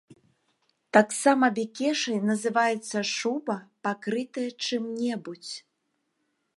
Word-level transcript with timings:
Таксама 0.97 1.45
бекешай 1.59 2.17
называецца 2.31 2.97
шуба, 3.13 3.55
пакрытая 3.89 4.49
чым-небудзь. 4.63 5.55